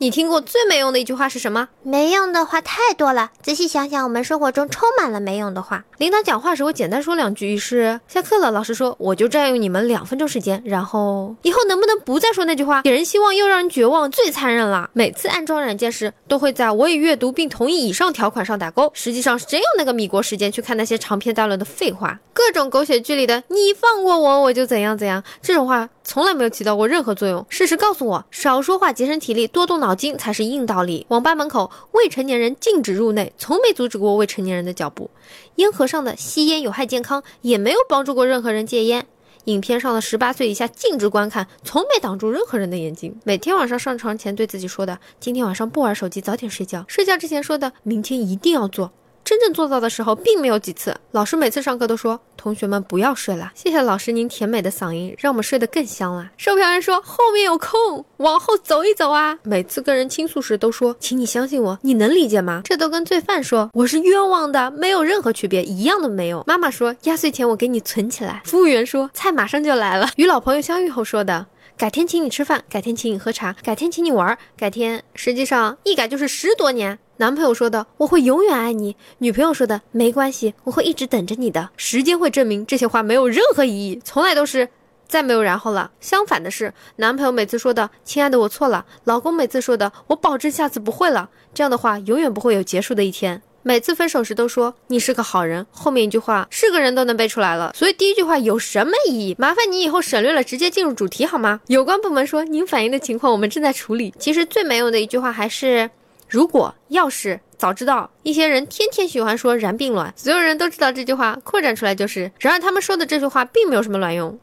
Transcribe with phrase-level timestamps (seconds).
[0.00, 1.68] 你听过最没用的一句话是什么？
[1.82, 5.84] 没用的话太多了，仔细想想，我们生活中充满了没用的话。
[5.96, 12.82] 领导讲话时会简单说两句，于是下课了，老师说我就占用你们两分钟时间，然后以后能不能不再说那句话？
[12.82, 14.88] 给人希望又让人绝望，最残忍了。
[14.92, 27.44] 每次安装软件时，都会在我已阅读并同意以上条款上打勾，实际上是真用那个米国时间去看那些长篇大论的废话，各种狗血剧里的你放过我，我就怎样怎样，这种话从来没有起到过任何作用。
[27.50, 31.04] 事实告诉我，少说话，节省体力，多动脑筋才是硬道理。
[31.10, 35.10] 网吧门口未成年人禁止入内，从没阻止过未成年人的脚步。
[35.56, 39.06] 烟盒上的吸烟有害健康，也没有帮助过任何人戒烟。
[39.44, 43.14] 影片上的十八岁以下禁止观看，从没挡住任何人的眼睛。
[43.24, 48.90] 每天晚上上床前对自己说的：“今天晚上不玩手机，早点睡觉。”睡觉之前说的：“明天一定要做。”
[49.38, 50.92] 真正做到的时候，并没有几次。
[51.12, 56.28] 老师每次上课都说：“同学们不要睡了。”谢谢老师您甜美的嗓音，让我们睡得更香了。
[56.36, 71.46] 售票员说：“后面有空，往后走一走啊。”每次跟人倾诉时都说：“请你相信我，你能理解吗？”这都跟罪犯说：“我是冤枉的，没有任何区别，一样都没有。”妈妈说：“压岁钱我给你存起来。”服务员说：“菜马上就来了。”与老朋友相遇后说的
[71.78, 75.04] ：“改天请你吃饭，改天请你喝茶，改天请你玩，改天……
[75.14, 81.70] 实际上一改就是十多年。”男朋友说的我会永远爱你，女朋友说的没关系，我会一直等着你的。
[81.76, 84.68] 时间会证明这些话没有任何意义，从来都是
[85.06, 85.92] 再没有然后了。
[86.00, 93.40] 相反的是，男朋友每次说的“亲爱的，我错了”，老公每次说的“我保证下次不会了”，这样的话永远不会有结束的一天。
[93.68, 99.36] 每次分手时都说你是个好人，后面一句话是个人都能背出来了，所以第一句话有什么意义？
[99.38, 101.60] 麻烦你以后省略了，直接进入主题好吗？
[101.66, 104.14] 有关部门说您反映的情况我们正在处理。
[104.18, 105.90] 其实最没用的一句话还是。
[106.26, 112.30] 如果要是早知道，一些人天天喜欢说“然并卵”，所有人都知道这句话，扩展出来就是。
[112.38, 114.38] 然而他们说的这句话并没有什么卵用，